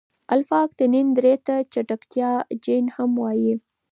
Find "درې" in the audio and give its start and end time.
1.17-1.33